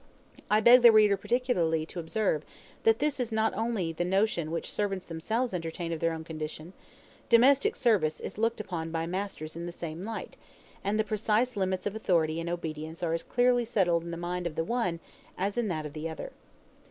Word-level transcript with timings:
I 0.49 0.61
beg 0.61 0.81
the 0.81 0.91
reader 0.91 1.15
particularly 1.15 1.85
to 1.85 1.99
observe 1.99 2.43
that 2.85 2.97
this 2.97 3.19
is 3.19 3.31
not 3.31 3.53
only 3.53 3.93
the 3.93 4.03
notion 4.03 4.49
which 4.49 4.71
servants 4.71 5.05
themselves 5.05 5.53
entertain 5.53 5.93
of 5.93 5.99
their 5.99 6.11
own 6.11 6.23
condition; 6.23 6.73
domestic 7.29 7.75
service 7.75 8.19
is 8.19 8.39
looked 8.39 8.59
upon 8.59 8.89
by 8.91 9.05
masters 9.05 9.55
in 9.55 9.67
the 9.67 9.71
same 9.71 10.03
light; 10.03 10.37
and 10.83 10.99
the 10.99 11.03
precise 11.03 11.55
limits 11.55 11.85
of 11.85 11.95
authority 11.95 12.39
and 12.39 12.49
obedience 12.49 13.03
are 13.03 13.13
as 13.13 13.21
clearly 13.21 13.63
settled 13.63 14.01
in 14.03 14.09
the 14.09 14.17
mind 14.17 14.47
of 14.47 14.55
the 14.55 14.63
one 14.63 14.99
as 15.37 15.55
in 15.55 15.67
that 15.67 15.85
of 15.85 15.93
the 15.93 16.09
other. 16.09 16.31